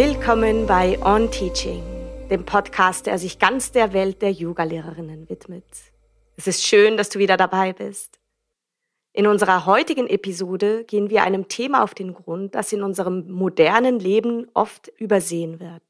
[0.00, 1.82] Willkommen bei On Teaching,
[2.30, 5.64] dem Podcast, der sich ganz der Welt der Yoga-Lehrerinnen widmet.
[6.36, 8.20] Es ist schön, dass du wieder dabei bist.
[9.12, 13.98] In unserer heutigen Episode gehen wir einem Thema auf den Grund, das in unserem modernen
[13.98, 15.82] Leben oft übersehen wird.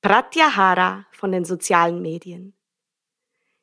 [0.00, 2.54] Pratyahara von den sozialen Medien.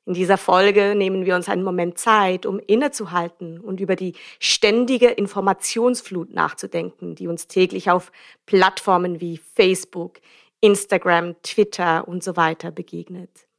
[0.07, 5.07] In dieser Folge nehmen wir uns einen Moment Zeit, um innezuhalten und über die ständige
[5.07, 8.13] Informationsflut nachzudenken, die uns täglich auf
[8.45, 10.21] Plattformen wie Facebook,
[10.61, 13.49] Instagram, Twitter und so weiter begegnet.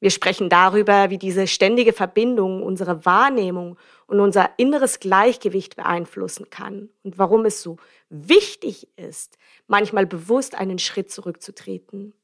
[0.00, 6.88] Wir sprechen darüber, wie diese ständige Verbindung unsere Wahrnehmung und unser inneres Gleichgewicht beeinflussen kann
[7.04, 7.76] und warum es so
[8.08, 9.38] wichtig ist,
[9.68, 12.14] manchmal bewusst einen Schritt zurückzutreten.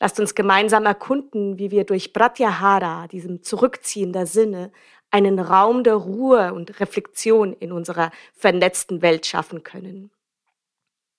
[0.00, 4.70] Lasst uns gemeinsam erkunden, wie wir durch Pratyahara, diesem Zurückziehen der Sinne,
[5.10, 10.10] einen Raum der Ruhe und Reflexion in unserer vernetzten Welt schaffen können.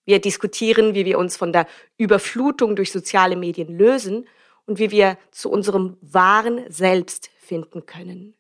[0.06, 4.28] Wir diskutieren, wie wir uns von der Überflutung durch soziale Medien lösen
[4.66, 8.36] und wie wir zu unserem wahren Selbst finden können.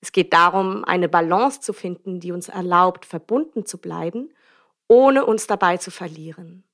[0.00, 4.32] Es geht darum, eine Balance zu finden, die uns erlaubt, verbunden zu bleiben,
[4.88, 6.64] ohne uns dabei zu verlieren.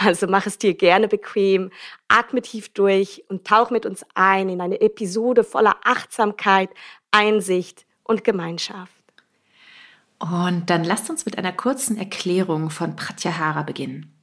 [0.00, 1.72] Also mach es dir gerne bequem,
[2.06, 6.70] atme tief durch und tauch mit uns ein in eine Episode voller Achtsamkeit,
[7.10, 8.92] Einsicht und Gemeinschaft.
[10.20, 14.14] Und dann lasst uns mit einer kurzen Erklärung von Pratyahara beginnen.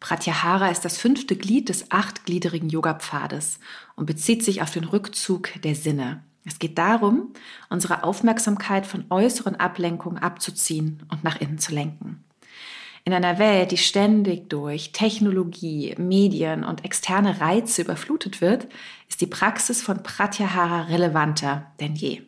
[0.00, 3.58] Pratyahara ist das fünfte Glied des achtgliedrigen Yoga-Pfades
[3.94, 6.22] und bezieht sich auf den Rückzug der Sinne.
[6.44, 7.32] Es geht darum,
[7.70, 12.22] unsere Aufmerksamkeit von äußeren Ablenkungen abzuziehen und nach innen zu lenken.
[13.06, 18.66] In einer Welt, die ständig durch Technologie, Medien und externe Reize überflutet wird,
[19.08, 22.22] ist die Praxis von Pratyahara relevanter denn je.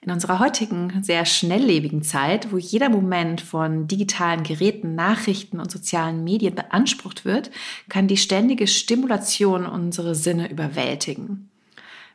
[0.00, 6.24] In unserer heutigen, sehr schnelllebigen Zeit, wo jeder Moment von digitalen Geräten, Nachrichten und sozialen
[6.24, 7.50] Medien beansprucht wird,
[7.90, 11.50] kann die ständige Stimulation unsere Sinne überwältigen.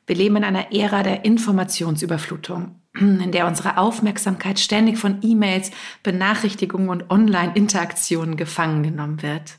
[0.07, 5.71] Wir leben in einer Ära der Informationsüberflutung in der unsere Aufmerksamkeit ständig von E-Mails,
[6.03, 9.57] Benachrichtigungen und Online-Interaktionen gefangen genommen wird.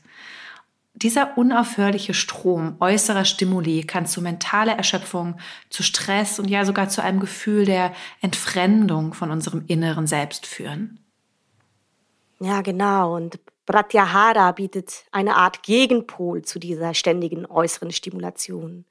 [0.93, 5.39] Dieser unaufhörliche Strom äußerer Stimuli kann zu mentaler Erschöpfung,
[5.69, 10.99] zu Stress und ja sogar zu einem Gefühl der Entfremdung von unserem inneren Selbst führen.
[12.39, 13.15] Ja, genau.
[13.15, 18.85] Und Pratyahara bietet eine Art Gegenpol zu dieser ständigen äußeren Stimulation.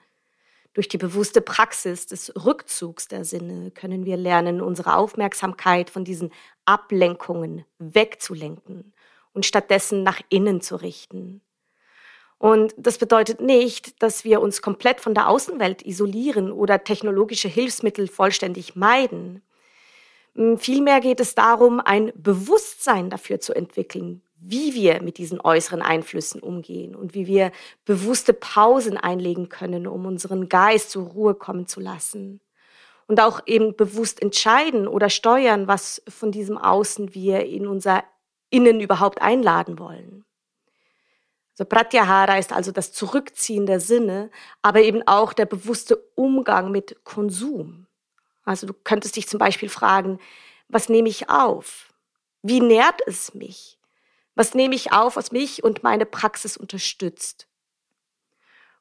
[0.73, 6.33] Durch die bewusste Praxis des Rückzugs der Sinne können wir lernen, unsere Aufmerksamkeit von diesen
[6.65, 8.93] Ablenkungen wegzulenken
[9.33, 11.41] und stattdessen nach innen zu richten.
[12.39, 18.09] Und das bedeutet nicht, dass wir uns komplett von der Außenwelt isolieren oder technologische Hilfsmittel
[18.09, 19.43] vollständig meiden.
[20.57, 26.41] Vielmehr geht es darum, ein Bewusstsein dafür zu entwickeln, wie wir mit diesen äußeren Einflüssen
[26.41, 27.53] umgehen und wie wir
[27.85, 32.41] bewusste Pausen einlegen können, um unseren Geist zur Ruhe kommen zu lassen.
[33.07, 38.05] Und auch eben bewusst entscheiden oder steuern, was von diesem Außen wir in unser
[38.51, 40.25] Innen überhaupt einladen wollen.
[41.53, 44.31] Also Pratyahara ist also das Zurückziehen der Sinne,
[44.63, 47.87] aber eben auch der bewusste Umgang mit Konsum.
[48.45, 50.19] Also du könntest dich zum Beispiel fragen,
[50.69, 51.93] was nehme ich auf?
[52.43, 53.80] Wie nährt es mich?
[54.41, 57.47] Was nehme ich auf, was mich und meine Praxis unterstützt?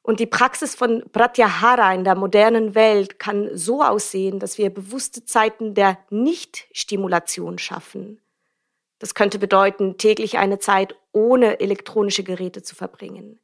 [0.00, 5.26] Und die Praxis von Pratyahara in der modernen Welt kann so aussehen, dass wir bewusste
[5.26, 8.22] Zeiten der Nicht-Stimulation schaffen.
[9.00, 13.38] Das könnte bedeuten, täglich eine Zeit ohne elektronische Geräte zu verbringen,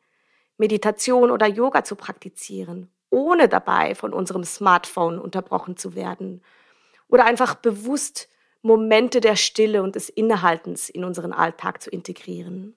[0.57, 6.43] Meditation oder Yoga zu praktizieren, ohne dabei von unserem Smartphone unterbrochen zu werden
[7.09, 8.31] oder einfach bewusst
[8.63, 12.77] Momente der Stille und des Innehaltens in unseren Alltag zu integrieren.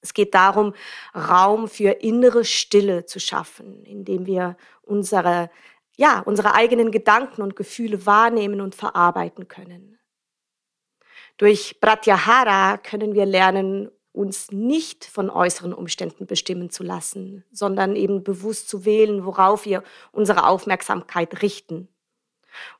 [0.00, 0.74] Es geht darum,
[1.14, 5.50] Raum für innere Stille zu schaffen, indem wir unsere,
[5.96, 9.98] ja, unsere eigenen Gedanken und Gefühle wahrnehmen und verarbeiten können.
[11.38, 18.24] Durch Pratyahara können wir lernen, uns nicht von äußeren Umständen bestimmen zu lassen, sondern eben
[18.24, 21.88] bewusst zu wählen, worauf wir unsere Aufmerksamkeit richten.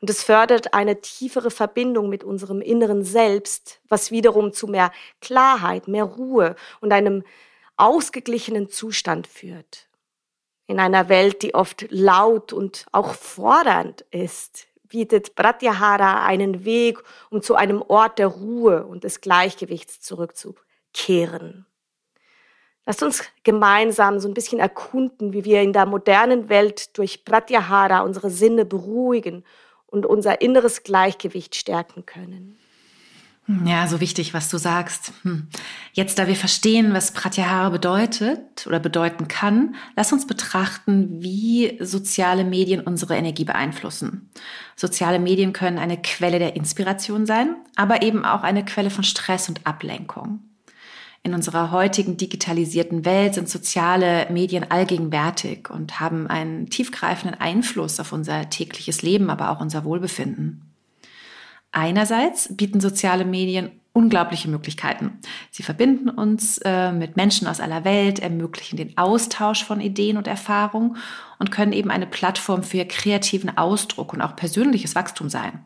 [0.01, 5.89] Und es fördert eine tiefere Verbindung mit unserem inneren Selbst, was wiederum zu mehr Klarheit,
[5.89, 7.25] mehr Ruhe und einem
[7.77, 9.89] ausgeglichenen Zustand führt.
[10.67, 17.43] In einer Welt, die oft laut und auch fordernd ist, bietet Pratyahara einen Weg, um
[17.43, 21.67] zu einem Ort der Ruhe und des Gleichgewichts zurückzukehren.
[22.85, 28.01] Lasst uns gemeinsam so ein bisschen erkunden, wie wir in der modernen Welt durch Pratyahara
[28.01, 29.45] unsere Sinne beruhigen
[29.87, 32.57] und unser inneres Gleichgewicht stärken können.
[33.65, 35.13] Ja, so wichtig, was du sagst.
[35.23, 35.47] Hm.
[35.93, 42.43] Jetzt, da wir verstehen, was Pratyahara bedeutet oder bedeuten kann, lass uns betrachten, wie soziale
[42.43, 44.31] Medien unsere Energie beeinflussen.
[44.75, 49.49] Soziale Medien können eine Quelle der Inspiration sein, aber eben auch eine Quelle von Stress
[49.49, 50.41] und Ablenkung.
[51.27, 58.13] In unserer heutigen digitalisierten Welt sind soziale Medien allgegenwärtig und haben einen tiefgreifenden Einfluss auf
[58.13, 60.63] unser tägliches Leben, aber auch unser Wohlbefinden.
[61.73, 65.19] Einerseits bieten soziale Medien unglaubliche Möglichkeiten.
[65.51, 70.29] Sie verbinden uns äh, mit Menschen aus aller Welt, ermöglichen den Austausch von Ideen und
[70.29, 70.97] Erfahrungen
[71.41, 75.65] und können eben eine Plattform für kreativen Ausdruck und auch persönliches Wachstum sein.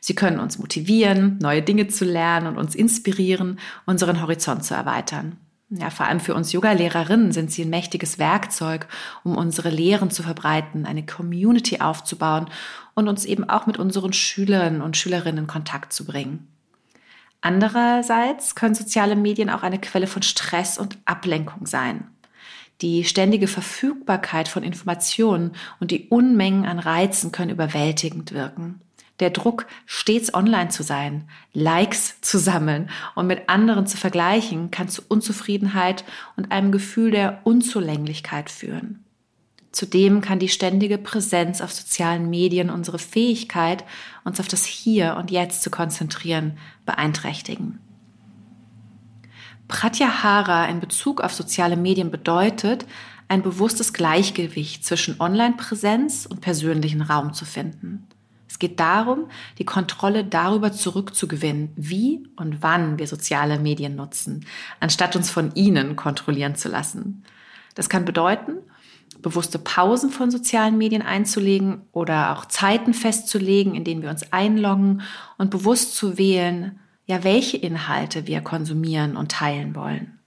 [0.00, 5.36] Sie können uns motivieren, neue Dinge zu lernen und uns inspirieren, unseren Horizont zu erweitern.
[5.70, 8.86] Ja, vor allem für uns Yoga-Lehrerinnen sind sie ein mächtiges Werkzeug,
[9.22, 12.48] um unsere Lehren zu verbreiten, eine Community aufzubauen
[12.94, 16.48] und uns eben auch mit unseren Schülern und Schülerinnen in Kontakt zu bringen.
[17.42, 22.08] Andererseits können soziale Medien auch eine Quelle von Stress und Ablenkung sein.
[22.80, 28.80] Die ständige Verfügbarkeit von Informationen und die Unmengen an Reizen können überwältigend wirken
[29.20, 34.88] der Druck, stets online zu sein, Likes zu sammeln und mit anderen zu vergleichen, kann
[34.88, 36.04] zu Unzufriedenheit
[36.36, 39.04] und einem Gefühl der Unzulänglichkeit führen.
[39.72, 43.84] Zudem kann die ständige Präsenz auf sozialen Medien unsere Fähigkeit,
[44.24, 46.56] uns auf das Hier und Jetzt zu konzentrieren,
[46.86, 47.78] beeinträchtigen.
[49.68, 52.86] Pratyahara in Bezug auf soziale Medien bedeutet,
[53.28, 58.08] ein bewusstes Gleichgewicht zwischen Online-Präsenz und persönlichen Raum zu finden.
[58.58, 59.28] Es geht darum,
[59.58, 64.44] die Kontrolle darüber zurückzugewinnen, wie und wann wir soziale Medien nutzen,
[64.80, 67.22] anstatt uns von ihnen kontrollieren zu lassen.
[67.76, 68.54] Das kann bedeuten,
[69.22, 75.02] bewusste Pausen von sozialen Medien einzulegen oder auch Zeiten festzulegen, in denen wir uns einloggen
[75.36, 80.17] und bewusst zu wählen, ja, welche Inhalte wir konsumieren und teilen wollen.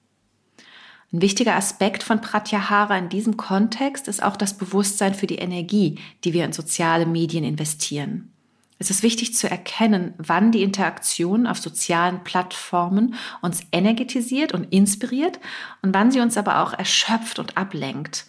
[1.13, 6.00] Ein wichtiger Aspekt von Pratyahara in diesem Kontext ist auch das Bewusstsein für die Energie,
[6.24, 8.31] die wir in soziale Medien investieren.
[8.80, 15.40] Es ist wichtig zu erkennen, wann die Interaktion auf sozialen Plattformen uns energetisiert und inspiriert
[15.81, 18.25] und wann sie uns aber auch erschöpft und ablenkt.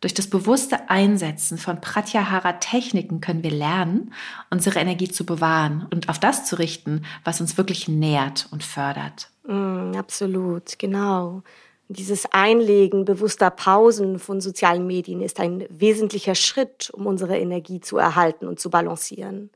[0.00, 4.12] Durch das bewusste Einsetzen von Pratyahara-Techniken können wir lernen,
[4.50, 9.30] unsere Energie zu bewahren und auf das zu richten, was uns wirklich nährt und fördert.
[9.46, 11.42] Mm, absolut, genau.
[11.88, 17.96] Dieses Einlegen bewusster Pausen von sozialen Medien ist ein wesentlicher Schritt, um unsere Energie zu
[17.96, 19.50] erhalten und zu balancieren.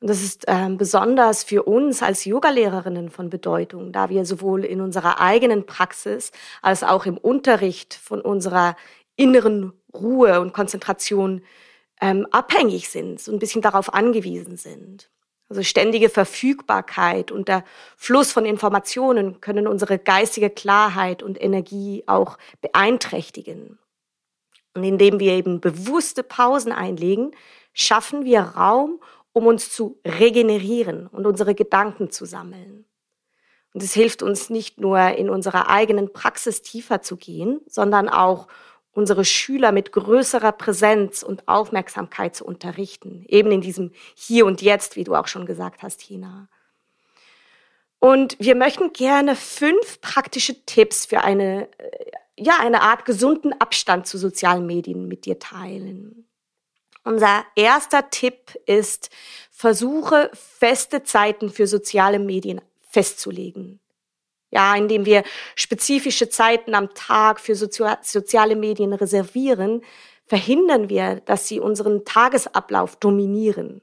[0.00, 4.80] Und das ist äh, besonders für uns als Yogalehrerinnen von Bedeutung, da wir sowohl in
[4.80, 8.76] unserer eigenen Praxis als auch im Unterricht von unserer
[9.16, 11.42] inneren Ruhe und Konzentration
[12.00, 15.11] ähm, abhängig sind, so ein bisschen darauf angewiesen sind.
[15.52, 17.62] Also ständige Verfügbarkeit und der
[17.98, 23.78] Fluss von Informationen können unsere geistige Klarheit und Energie auch beeinträchtigen.
[24.72, 27.32] Und indem wir eben bewusste Pausen einlegen,
[27.74, 28.98] schaffen wir Raum,
[29.34, 32.86] um uns zu regenerieren und unsere Gedanken zu sammeln.
[33.74, 38.48] Und es hilft uns nicht nur in unserer eigenen Praxis tiefer zu gehen, sondern auch
[38.92, 44.96] unsere Schüler mit größerer Präsenz und Aufmerksamkeit zu unterrichten, eben in diesem Hier und Jetzt,
[44.96, 46.48] wie du auch schon gesagt hast, Hina.
[47.98, 54.06] Und wir möchten gerne fünf praktische Tipps für eine, äh, ja, eine Art gesunden Abstand
[54.06, 56.28] zu sozialen Medien mit dir teilen.
[57.04, 59.10] Unser erster Tipp ist,
[59.50, 63.81] versuche feste Zeiten für soziale Medien festzulegen
[64.52, 65.24] ja, indem wir
[65.56, 69.82] spezifische Zeiten am Tag für soziale Medien reservieren,
[70.26, 73.80] verhindern wir, dass sie unseren Tagesablauf dominieren.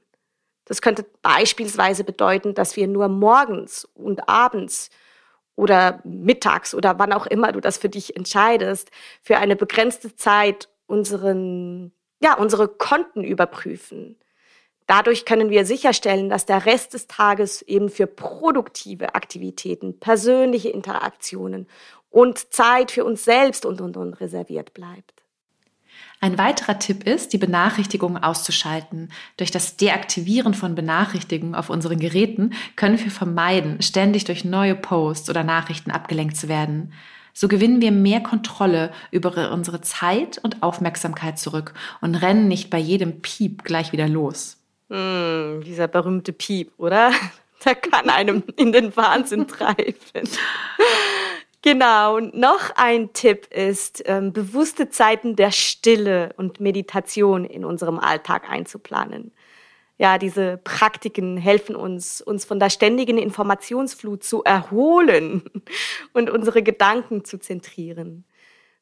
[0.64, 4.90] Das könnte beispielsweise bedeuten, dass wir nur morgens und abends
[5.56, 10.68] oder mittags oder wann auch immer du das für dich entscheidest, für eine begrenzte Zeit
[10.86, 14.16] unseren, ja, unsere Konten überprüfen.
[14.90, 21.68] Dadurch können wir sicherstellen, dass der Rest des Tages eben für produktive Aktivitäten, persönliche Interaktionen
[22.10, 25.22] und Zeit für uns selbst und, und, und reserviert bleibt.
[26.20, 29.12] Ein weiterer Tipp ist, die Benachrichtigungen auszuschalten.
[29.36, 35.30] Durch das Deaktivieren von Benachrichtigungen auf unseren Geräten können wir vermeiden, ständig durch neue Posts
[35.30, 36.94] oder Nachrichten abgelenkt zu werden.
[37.32, 42.78] So gewinnen wir mehr Kontrolle über unsere Zeit und Aufmerksamkeit zurück und rennen nicht bei
[42.78, 44.59] jedem Piep gleich wieder los.
[44.90, 47.12] Hm, dieser berühmte Piep, oder?
[47.64, 49.94] Der kann einem in den Wahnsinn treiben.
[51.62, 57.98] Genau, und noch ein Tipp ist, ähm, bewusste Zeiten der Stille und Meditation in unserem
[57.98, 59.30] Alltag einzuplanen.
[59.98, 65.42] Ja, diese Praktiken helfen uns, uns von der ständigen Informationsflut zu erholen
[66.14, 68.24] und unsere Gedanken zu zentrieren.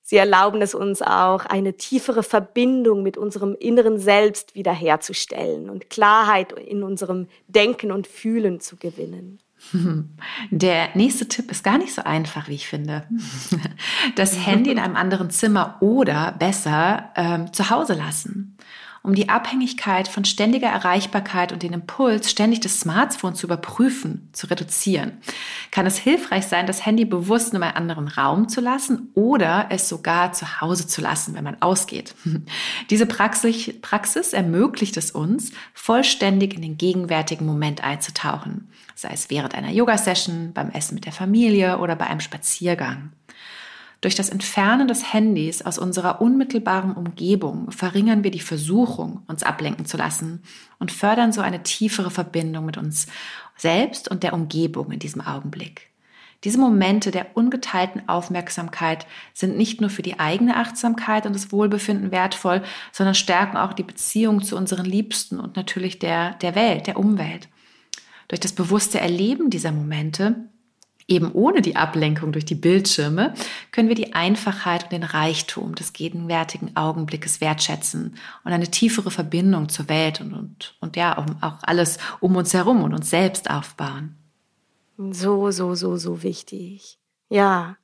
[0.09, 6.53] Sie erlauben es uns auch, eine tiefere Verbindung mit unserem inneren Selbst wiederherzustellen und Klarheit
[6.53, 9.39] in unserem Denken und Fühlen zu gewinnen.
[10.51, 13.07] Der nächste Tipp ist gar nicht so einfach, wie ich finde.
[14.17, 18.57] Das Handy in einem anderen Zimmer oder besser ähm, zu Hause lassen
[19.09, 24.49] um die Abhängigkeit von ständiger Erreichbarkeit und den Impuls, ständig das Smartphone zu überprüfen, zu
[24.49, 25.13] reduzieren,
[25.71, 29.89] kann es hilfreich sein, das Handy bewusst in einem anderen Raum zu lassen oder es
[29.89, 32.15] sogar zu Hause zu lassen, wenn man ausgeht.
[32.91, 39.55] Diese Praxis, Praxis ermöglicht es uns, vollständig in den gegenwärtigen Moment einzutauchen, sei es während
[39.55, 43.13] einer Yoga-Session, beim Essen mit der Familie oder bei einem Spaziergang.
[44.01, 49.87] Durch das Entfernen des Handys aus unserer unmittelbaren Umgebung verringern wir die Versuchung, uns ablenken
[49.87, 50.43] zu lassen
[50.79, 53.09] und fördern so eine tiefere Verbindung mit uns
[53.57, 55.89] selbst und der Umgebung in diesem Augenblick.
[56.45, 62.13] Diese Momente der ungeteilten Aufmerksamkeit sind nicht nur für die eigene Achtsamkeit und das Wohlbefinden
[62.13, 62.63] wertvoll,
[62.93, 67.49] sondern stärken auch die Beziehung zu unseren Liebsten und natürlich der, der Welt, der Umwelt.
[68.29, 70.49] Durch das bewusste Erleben dieser Momente
[71.11, 73.33] Eben ohne die Ablenkung durch die Bildschirme
[73.73, 79.71] können wir die Einfachheit und den Reichtum des gegenwärtigen Augenblickes wertschätzen und eine tiefere Verbindung
[79.71, 84.17] zur Welt und, und, und ja, auch alles um uns herum und uns selbst aufbauen.
[84.99, 86.99] So, so, so, so wichtig.
[87.31, 87.79] Ja.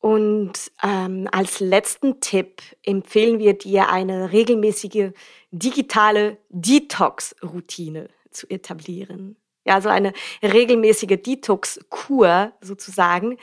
[0.00, 0.52] Und
[0.82, 5.12] ähm, als letzten Tipp empfehlen wir dir eine regelmäßige
[5.52, 9.36] digitale Detox-Routine zu etablieren.
[9.66, 13.36] Ja, so eine regelmäßige Detox-Kur sozusagen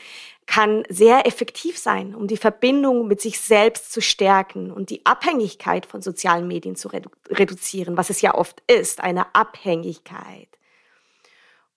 [0.45, 5.85] kann sehr effektiv sein, um die Verbindung mit sich selbst zu stärken und die Abhängigkeit
[5.85, 10.47] von sozialen Medien zu redu reduzieren, was es ja oft ist, eine Abhängigkeit.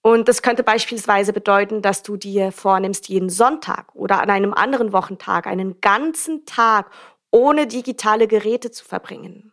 [0.02, 4.92] Und das könnte beispielsweise bedeuten, dass du dir vornimmst, jeden Sonntag oder an einem anderen
[4.92, 6.92] Wochentag einen ganzen Tag
[7.32, 9.52] ohne digitale Geräte zu verbringen.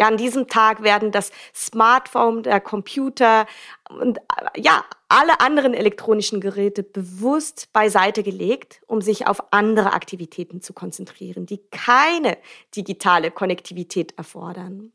[0.00, 3.44] Ja, an diesem Tag werden das Smartphone, der Computer
[3.90, 4.18] und
[4.56, 11.44] ja, alle anderen elektronischen Geräte bewusst beiseite gelegt, um sich auf andere Aktivitäten zu konzentrieren,
[11.44, 12.38] die keine
[12.74, 14.90] digitale Konnektivität erfordern.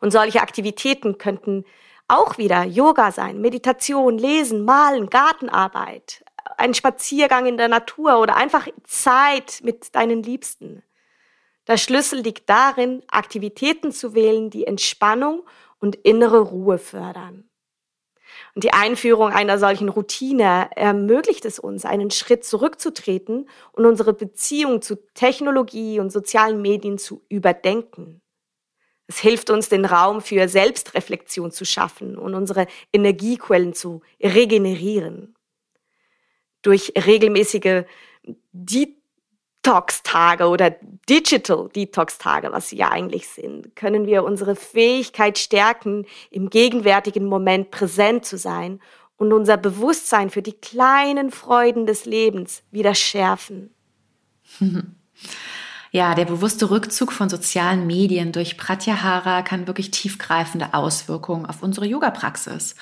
[0.00, 1.64] Und solche Aktivitäten könnten
[2.08, 6.24] auch wieder Yoga sein, Meditation, Lesen, Malen, Gartenarbeit,
[6.56, 10.82] ein Spaziergang in der Natur oder einfach Zeit mit deinen Liebsten.
[11.66, 15.44] Der Schlüssel liegt darin, Aktivitäten zu wählen, die Entspannung
[15.78, 17.48] und innere Ruhe fördern.
[18.54, 24.82] Und die Einführung einer solchen Routine ermöglicht es uns, einen Schritt zurückzutreten und unsere Beziehung
[24.82, 28.20] zu Technologie und sozialen Medien zu überdenken.
[29.06, 35.34] Es hilft uns, den Raum für Selbstreflexion zu schaffen und unsere Energiequellen zu regenerieren.
[36.62, 37.84] Durch regelmäßige
[39.64, 40.70] Detox-Tage oder
[41.08, 47.70] Digital Detox-Tage, was sie ja eigentlich sind, können wir unsere Fähigkeit stärken, im gegenwärtigen Moment
[47.70, 48.80] präsent zu sein
[49.16, 53.70] und unser Bewusstsein für die kleinen Freuden des Lebens wieder schärfen.
[55.90, 61.86] Ja, der bewusste Rückzug von sozialen Medien durch Pratyahara kann wirklich tiefgreifende Auswirkungen auf unsere
[61.86, 62.74] Yoga-Praxis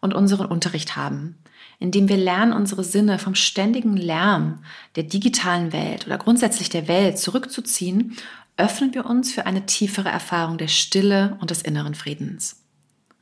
[0.00, 1.36] und unseren Unterricht haben
[1.80, 4.62] indem wir lernen, unsere Sinne vom ständigen Lärm
[4.94, 8.16] der digitalen Welt oder grundsätzlich der Welt zurückzuziehen,
[8.56, 12.62] öffnen wir uns für eine tiefere Erfahrung der Stille und des inneren Friedens.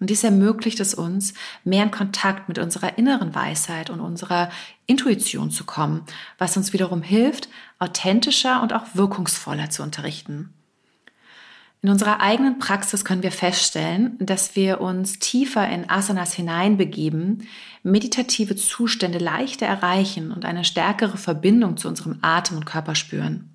[0.01, 1.35] Und dies ermöglicht es uns,
[1.65, 4.51] mehr in Kontakt mit unserer inneren Weisheit und unserer
[4.87, 6.05] Intuition zu kommen,
[6.39, 7.49] was uns wiederum hilft,
[7.79, 10.53] authentischer und auch wirkungsvoller zu unterrichten.
[11.81, 17.47] In unserer eigenen Praxis können wir feststellen, dass wir uns tiefer in Asanas hineinbegeben,
[17.85, 23.55] meditative Zustände leichter erreichen und eine stärkere Verbindung zu unserem Atem und Körper spüren.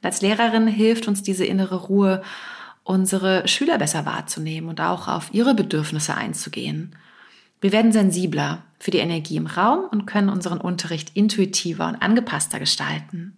[0.00, 2.22] Und als Lehrerin hilft uns diese innere Ruhe,
[2.82, 6.96] unsere Schüler besser wahrzunehmen und auch auf ihre Bedürfnisse einzugehen.
[7.60, 12.58] Wir werden sensibler für die Energie im Raum und können unseren Unterricht intuitiver und angepasster
[12.58, 13.36] gestalten.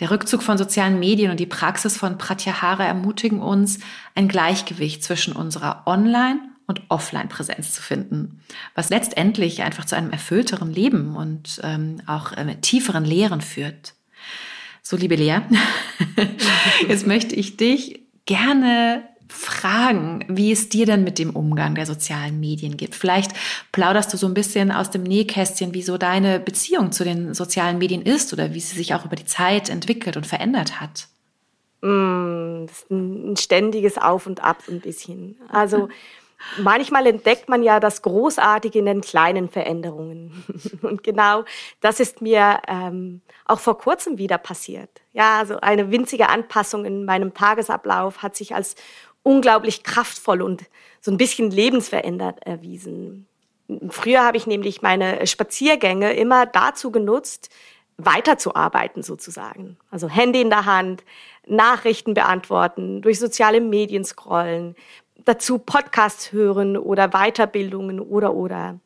[0.00, 3.78] Der Rückzug von sozialen Medien und die Praxis von Pratyahara ermutigen uns,
[4.14, 8.40] ein Gleichgewicht zwischen unserer Online- und Offline-Präsenz zu finden,
[8.74, 13.94] was letztendlich einfach zu einem erfüllteren Leben und ähm, auch äh, tieferen Lehren führt.
[14.82, 15.38] So, liebe Lea,
[16.88, 19.04] jetzt möchte ich dich gerne
[19.64, 22.94] fragen, wie es dir denn mit dem Umgang der sozialen Medien geht.
[22.94, 23.32] Vielleicht
[23.72, 27.78] plauderst du so ein bisschen aus dem Nähkästchen, wie so deine Beziehung zu den sozialen
[27.78, 31.08] Medien ist oder wie sie sich auch über die Zeit entwickelt und verändert hat.
[31.80, 35.38] Mm, das ist ein ständiges Auf und Ab ein bisschen.
[35.48, 35.88] Also
[36.58, 40.44] manchmal entdeckt man ja das Großartige in den kleinen Veränderungen.
[40.82, 41.44] Und genau
[41.80, 44.90] das ist mir ähm, auch vor kurzem wieder passiert.
[45.14, 48.76] Ja, also eine winzige Anpassung in meinem Tagesablauf hat sich als
[49.24, 50.62] unglaublich kraftvoll und
[51.00, 53.26] so ein bisschen lebensverändert erwiesen.
[53.88, 57.50] Früher habe ich nämlich meine Spaziergänge immer dazu genutzt,
[57.96, 59.76] weiterzuarbeiten sozusagen.
[59.90, 61.02] Also Handy in der Hand,
[61.46, 64.76] Nachrichten beantworten, durch soziale Medien scrollen,
[65.24, 68.78] dazu Podcasts hören oder Weiterbildungen oder oder.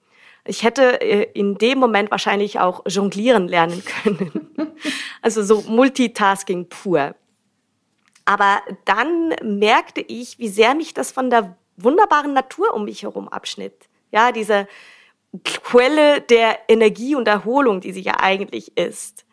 [0.45, 4.51] Ich hätte äh, in dem Moment wahrscheinlich auch jonglieren lernen können.
[5.21, 7.15] Also so Multitasking pur.
[8.29, 13.27] Aber dann merkte ich, wie sehr mich das von der wunderbaren Natur um mich herum
[13.27, 13.89] abschnitt.
[14.11, 14.69] Ja, diese
[15.45, 19.25] Quelle der Energie und Erholung, die sie ja eigentlich ist.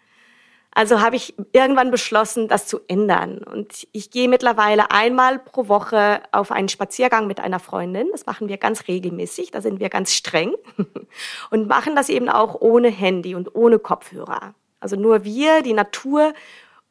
[0.71, 3.39] Also habe ich irgendwann beschlossen, das zu ändern.
[3.39, 8.07] Und ich gehe mittlerweile einmal pro Woche auf einen Spaziergang mit einer Freundin.
[8.13, 9.51] Das machen wir ganz regelmäßig.
[9.51, 10.53] Da sind wir ganz streng
[11.49, 14.55] und machen das eben auch ohne Handy und ohne Kopfhörer.
[14.79, 16.33] Also nur wir, die Natur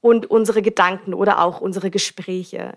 [0.05, 2.77] und unsere Gedanken oder auch unsere Gespräche.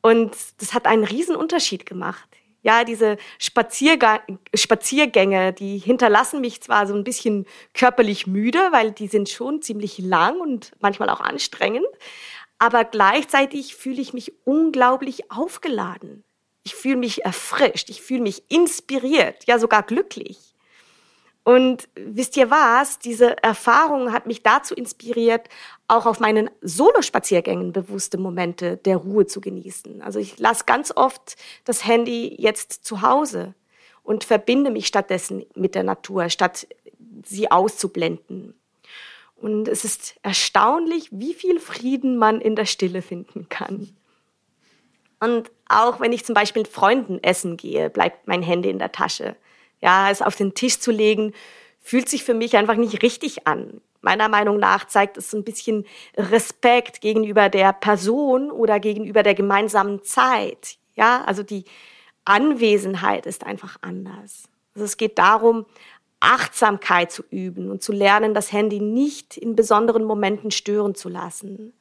[0.00, 2.28] Und das hat einen riesen Unterschied gemacht
[2.66, 9.28] ja, diese Spaziergänge, die hinterlassen mich zwar so ein bisschen körperlich müde, weil die sind
[9.28, 11.86] schon ziemlich lang und manchmal auch anstrengend,
[12.58, 16.24] aber gleichzeitig fühle ich mich unglaublich aufgeladen.
[16.64, 20.55] Ich fühle mich erfrischt, ich fühle mich inspiriert, ja sogar glücklich.
[21.46, 22.98] Und wisst ihr was?
[22.98, 25.48] Diese Erfahrung hat mich dazu inspiriert,
[25.86, 30.02] auch auf meinen Solospaziergängen bewusste Momente der Ruhe zu genießen.
[30.02, 33.54] Also ich lasse ganz oft das Handy jetzt zu Hause
[34.02, 36.66] und verbinde mich stattdessen mit der Natur, statt
[37.24, 38.54] sie auszublenden.
[39.36, 43.96] Und es ist erstaunlich, wie viel Frieden man in der Stille finden kann.
[45.20, 48.90] Und auch wenn ich zum Beispiel mit Freunden essen gehe, bleibt mein Handy in der
[48.90, 49.36] Tasche
[49.80, 51.32] ja, es auf den Tisch zu legen,
[51.80, 53.80] fühlt sich für mich einfach nicht richtig an.
[54.00, 55.84] Meiner Meinung nach zeigt es ein bisschen
[56.16, 60.78] Respekt gegenüber der Person oder gegenüber der gemeinsamen Zeit.
[60.94, 61.64] Ja, also die
[62.24, 64.48] Anwesenheit ist einfach anders.
[64.74, 65.66] Also es geht darum,
[66.20, 71.72] Achtsamkeit zu üben und zu lernen, das Handy nicht in besonderen Momenten stören zu lassen.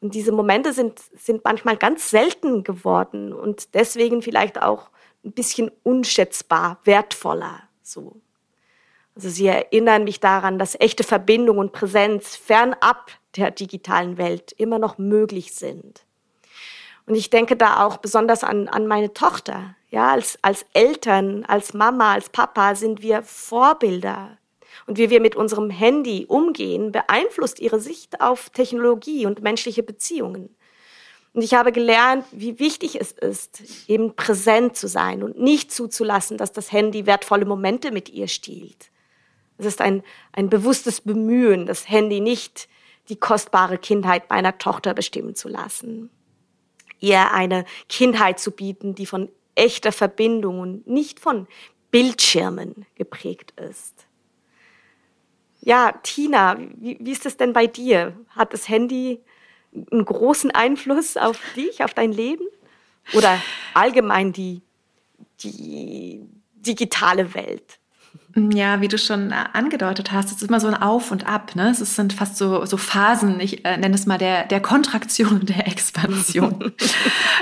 [0.00, 4.90] Und diese Momente sind, sind manchmal ganz selten geworden und deswegen vielleicht auch
[5.24, 7.62] ein bisschen unschätzbar wertvoller.
[7.82, 8.20] So.
[9.14, 14.78] Also sie erinnern mich daran, dass echte Verbindung und Präsenz fernab der digitalen Welt immer
[14.78, 16.04] noch möglich sind.
[17.06, 19.74] Und ich denke da auch besonders an, an meine Tochter.
[19.90, 24.36] Ja, als, als Eltern, als Mama, als Papa sind wir Vorbilder.
[24.86, 30.54] Und wie wir mit unserem Handy umgehen, beeinflusst ihre Sicht auf Technologie und menschliche Beziehungen.
[31.32, 36.36] Und ich habe gelernt, wie wichtig es ist, eben präsent zu sein und nicht zuzulassen,
[36.36, 38.90] dass das Handy wertvolle Momente mit ihr stiehlt.
[39.58, 42.68] Es ist ein, ein bewusstes Bemühen, das Handy nicht
[43.08, 46.10] die kostbare Kindheit meiner Tochter bestimmen zu lassen.
[47.00, 51.46] Ihr eine Kindheit zu bieten, die von echter Verbindung und nicht von
[51.90, 54.06] Bildschirmen geprägt ist.
[55.60, 58.16] Ja, Tina, wie, wie ist es denn bei dir?
[58.30, 59.20] Hat das Handy
[59.72, 62.44] einen großen Einfluss auf dich, auf dein Leben?
[63.14, 63.40] Oder
[63.74, 64.62] allgemein die,
[65.40, 67.78] die digitale Welt?
[68.52, 71.56] Ja, wie du schon äh, angedeutet hast, es ist immer so ein Auf und Ab.
[71.56, 71.70] Ne?
[71.70, 75.48] Es sind fast so, so Phasen, ich äh, nenne es mal der, der Kontraktion und
[75.56, 76.72] der Expansion.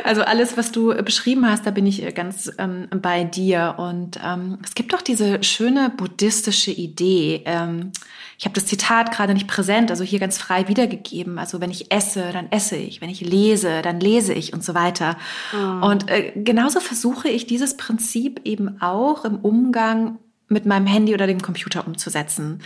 [0.04, 3.74] also alles, was du beschrieben hast, da bin ich äh, ganz ähm, bei dir.
[3.78, 7.42] Und ähm, es gibt doch diese schöne buddhistische Idee.
[7.44, 7.92] Ähm,
[8.38, 11.38] ich habe das Zitat gerade nicht präsent, also hier ganz frei wiedergegeben.
[11.38, 13.00] Also wenn ich esse, dann esse ich.
[13.00, 15.16] Wenn ich lese, dann lese ich und so weiter.
[15.52, 15.86] Oh.
[15.86, 21.26] Und äh, genauso versuche ich dieses Prinzip eben auch im Umgang mit meinem Handy oder
[21.26, 22.60] dem Computer umzusetzen.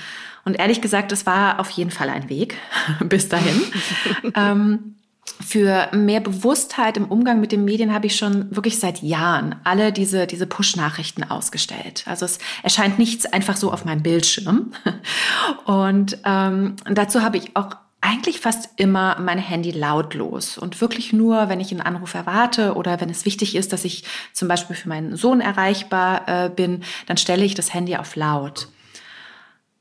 [0.45, 2.57] Und ehrlich gesagt, es war auf jeden Fall ein Weg
[3.05, 3.63] bis dahin.
[4.35, 4.97] ähm,
[5.41, 9.93] für mehr Bewusstheit im Umgang mit den Medien habe ich schon wirklich seit Jahren alle
[9.93, 12.05] diese, diese Push-Nachrichten ausgestellt.
[12.07, 14.73] Also es erscheint nichts einfach so auf meinem Bildschirm.
[15.65, 17.77] Und ähm, dazu habe ich auch
[18.11, 23.01] eigentlich fast immer mein Handy lautlos und wirklich nur, wenn ich einen Anruf erwarte oder
[23.01, 27.17] wenn es wichtig ist, dass ich zum Beispiel für meinen Sohn erreichbar äh, bin, dann
[27.17, 28.69] stelle ich das Handy auf laut,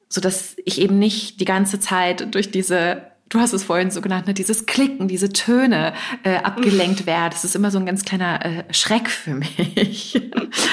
[0.09, 4.01] so dass ich eben nicht die ganze Zeit durch diese du hast es vorhin so
[4.01, 7.35] genannt, ne, dieses Klicken, diese Töne äh, abgelenkt werde.
[7.35, 10.19] Das ist immer so ein ganz kleiner äh, Schreck für mich.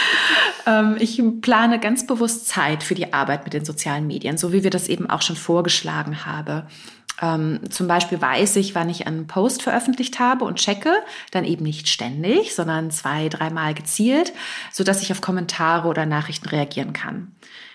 [0.66, 4.64] ähm, ich plane ganz bewusst Zeit für die Arbeit mit den sozialen Medien, so wie
[4.64, 6.62] wir das eben auch schon vorgeschlagen haben.
[7.20, 10.92] Ähm, zum Beispiel weiß ich, wann ich einen Post veröffentlicht habe und checke,
[11.30, 14.32] dann eben nicht ständig, sondern zwei, dreimal gezielt,
[14.72, 17.32] sodass ich auf Kommentare oder Nachrichten reagieren kann.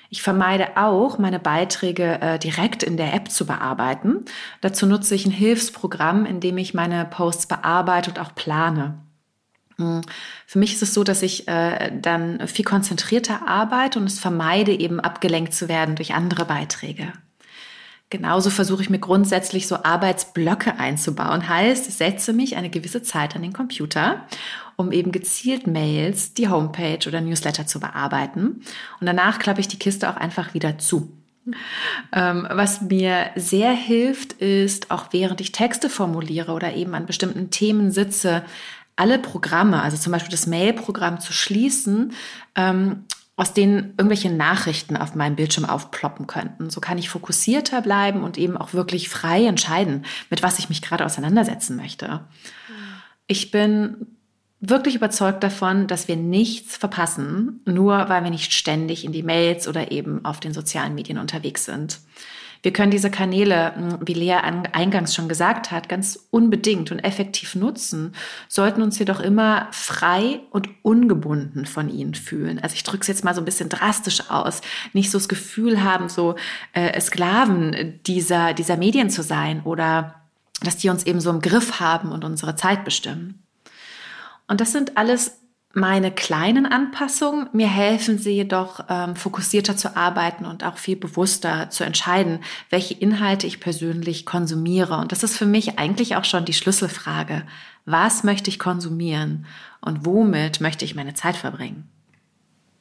[0.09, 4.25] Ich vermeide auch, meine Beiträge äh, direkt in der App zu bearbeiten.
[4.59, 8.99] Dazu nutze ich ein Hilfsprogramm, in dem ich meine Posts bearbeite und auch plane.
[9.77, 10.01] Hm.
[10.45, 14.73] Für mich ist es so, dass ich äh, dann viel konzentrierter arbeite und es vermeide,
[14.73, 17.13] eben abgelenkt zu werden durch andere Beiträge.
[18.11, 21.47] Genauso versuche ich mir grundsätzlich so Arbeitsblöcke einzubauen.
[21.47, 24.27] Heißt, setze mich eine gewisse Zeit an den Computer,
[24.75, 28.63] um eben gezielt Mails, die Homepage oder Newsletter zu bearbeiten.
[28.99, 31.17] Und danach klappe ich die Kiste auch einfach wieder zu.
[32.11, 37.49] Ähm, was mir sehr hilft, ist, auch während ich Texte formuliere oder eben an bestimmten
[37.49, 38.43] Themen sitze,
[38.97, 42.11] alle Programme, also zum Beispiel das Mail-Programm zu schließen
[42.55, 43.05] ähm,
[43.41, 46.69] aus denen irgendwelche Nachrichten auf meinem Bildschirm aufploppen könnten.
[46.69, 50.83] So kann ich fokussierter bleiben und eben auch wirklich frei entscheiden, mit was ich mich
[50.83, 52.19] gerade auseinandersetzen möchte.
[53.25, 54.05] Ich bin
[54.59, 59.67] wirklich überzeugt davon, dass wir nichts verpassen, nur weil wir nicht ständig in die Mails
[59.67, 61.97] oder eben auf den sozialen Medien unterwegs sind.
[62.63, 64.37] Wir können diese Kanäle, hm, wie Lea
[64.71, 68.13] eingangs schon gesagt hat, ganz unbedingt und effektiv nutzen,
[68.47, 72.59] sollten uns jedoch immer frei und ungebunden von ihnen fühlen.
[72.59, 74.61] Also ich drücke es jetzt mal so ein bisschen drastisch aus,
[74.93, 76.35] nicht so das Gefühl haben, so
[76.73, 80.15] äh, Sklaven dieser, dieser Medien zu sein oder
[80.63, 83.41] dass die uns eben so im Griff haben und unsere Zeit bestimmen.
[84.47, 85.40] Und das sind alles
[85.73, 87.49] meine kleinen Anpassungen.
[87.53, 92.93] Mir helfen sie jedoch, ähm, fokussierter zu arbeiten und auch viel bewusster zu entscheiden, welche
[92.93, 94.97] Inhalte ich persönlich konsumiere.
[94.97, 97.45] Und das ist für mich eigentlich auch schon die Schlüsselfrage.
[97.85, 99.45] Was möchte ich konsumieren
[99.79, 101.89] und womit möchte ich meine Zeit verbringen?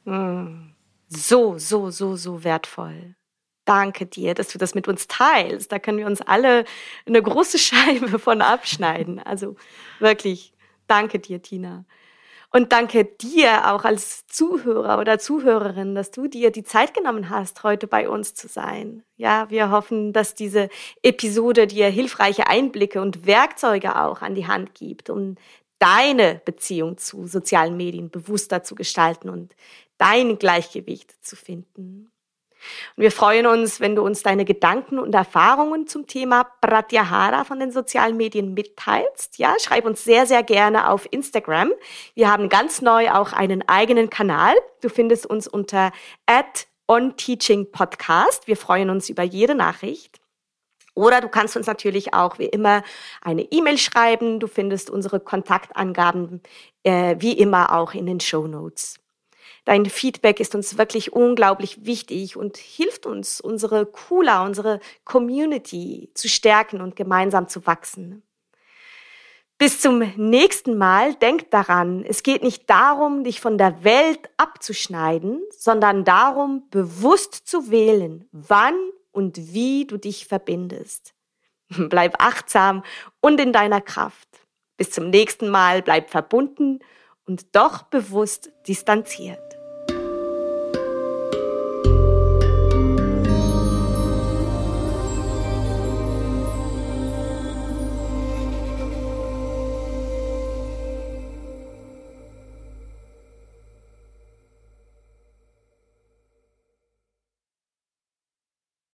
[0.05, 0.73] Hm.
[1.07, 3.15] So, so, so, so wertvoll.
[3.65, 5.71] Danke dir, dass du das mit uns teilst.
[5.71, 6.65] Da können wir uns alle
[7.05, 9.19] eine große Scheibe von abschneiden.
[9.19, 9.55] Also
[9.99, 10.53] wirklich,
[10.87, 11.85] danke dir, Tina.
[12.53, 17.63] Und danke dir auch als Zuhörer oder Zuhörerin, dass du dir die Zeit genommen hast,
[17.63, 19.03] heute bei uns zu sein.
[19.15, 20.67] Ja, wir hoffen, dass diese
[21.01, 25.35] Episode dir hilfreiche Einblicke und Werkzeuge auch an die Hand gibt, um
[25.79, 29.55] deine Beziehung zu sozialen Medien bewusster zu gestalten und
[29.97, 32.11] dein Gleichgewicht zu finden.
[32.95, 37.59] Und wir freuen uns, wenn du uns deine Gedanken und Erfahrungen zum Thema Pratyahara von
[37.59, 39.37] den sozialen Medien mitteilst.
[39.37, 41.71] Ja, schreib uns sehr, sehr gerne auf Instagram.
[42.15, 44.55] Wir haben ganz neu auch einen eigenen Kanal.
[44.81, 45.91] Du findest uns unter
[46.87, 48.47] onteachingpodcast.
[48.47, 50.19] Wir freuen uns über jede Nachricht.
[50.93, 52.83] Oder du kannst uns natürlich auch wie immer
[53.21, 54.39] eine E-Mail schreiben.
[54.39, 56.41] Du findest unsere Kontaktangaben
[56.83, 59.00] äh, wie immer auch in den Show Notes.
[59.65, 66.27] Dein Feedback ist uns wirklich unglaublich wichtig und hilft uns, unsere Kula, unsere Community zu
[66.27, 68.23] stärken und gemeinsam zu wachsen.
[69.59, 75.39] Bis zum nächsten Mal, denk daran, es geht nicht darum, dich von der Welt abzuschneiden,
[75.51, 78.73] sondern darum, bewusst zu wählen, wann
[79.11, 81.13] und wie du dich verbindest.
[81.69, 82.83] Bleib achtsam
[83.19, 84.27] und in deiner Kraft.
[84.77, 86.79] Bis zum nächsten Mal, bleib verbunden
[87.25, 89.60] und doch bewusst distanziert.